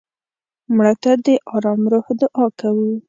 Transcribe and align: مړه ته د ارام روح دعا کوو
مړه 0.75 0.93
ته 1.03 1.11
د 1.25 1.27
ارام 1.55 1.81
روح 1.91 2.05
دعا 2.19 2.45
کوو 2.59 2.91